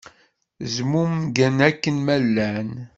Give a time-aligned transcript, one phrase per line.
[0.73, 2.71] Zmumgen akken ma llan.